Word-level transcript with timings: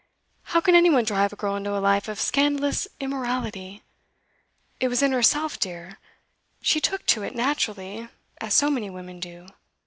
'How 0.45 0.61
can 0.61 0.73
any 0.73 0.89
one 0.89 1.03
drive 1.05 1.31
a 1.31 1.35
girl 1.35 1.55
into 1.55 1.77
a 1.77 1.77
life 1.77 2.07
of 2.07 2.19
scandalous 2.19 2.87
immorality? 2.99 3.83
It 4.79 4.87
was 4.87 5.03
in 5.03 5.11
herself, 5.11 5.59
dear. 5.59 5.99
She 6.59 6.81
took 6.81 7.05
to 7.05 7.21
it 7.21 7.35
naturally, 7.35 8.09
as 8.39 8.55
so 8.55 8.71
many 8.71 8.89
women 8.89 9.19
do. 9.19 9.45